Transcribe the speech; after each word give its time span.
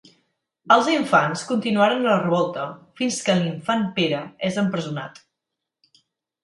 Els 0.75 0.87
infants 0.93 1.43
continuaren 1.51 2.07
la 2.07 2.17
revolta 2.23 2.65
fins 3.01 3.21
que 3.29 3.37
l'infant 3.43 3.85
Pere 4.01 4.27
és 4.51 4.61
empresonat. 4.67 5.25